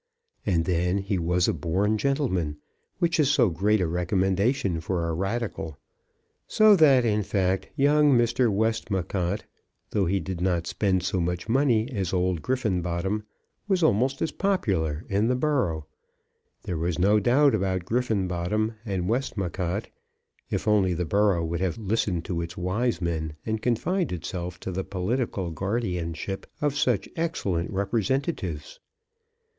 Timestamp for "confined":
23.61-24.11